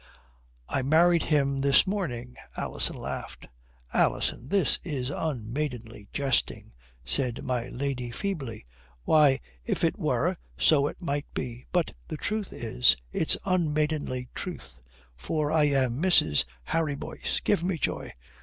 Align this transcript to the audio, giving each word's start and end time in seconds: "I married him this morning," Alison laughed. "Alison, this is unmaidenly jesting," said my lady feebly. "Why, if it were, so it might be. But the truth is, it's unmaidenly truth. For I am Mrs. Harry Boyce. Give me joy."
"I 0.67 0.81
married 0.81 1.25
him 1.25 1.61
this 1.61 1.85
morning," 1.85 2.35
Alison 2.57 2.95
laughed. 2.95 3.45
"Alison, 3.93 4.49
this 4.49 4.79
is 4.83 5.11
unmaidenly 5.11 6.07
jesting," 6.11 6.73
said 7.05 7.45
my 7.45 7.67
lady 7.67 8.09
feebly. 8.09 8.65
"Why, 9.03 9.39
if 9.63 9.83
it 9.83 9.99
were, 9.99 10.37
so 10.57 10.87
it 10.87 11.03
might 11.03 11.31
be. 11.35 11.67
But 11.71 11.93
the 12.07 12.17
truth 12.17 12.51
is, 12.51 12.97
it's 13.11 13.37
unmaidenly 13.45 14.29
truth. 14.33 14.81
For 15.15 15.51
I 15.51 15.65
am 15.65 16.01
Mrs. 16.01 16.45
Harry 16.63 16.95
Boyce. 16.95 17.39
Give 17.41 17.63
me 17.63 17.77
joy." 17.77 18.11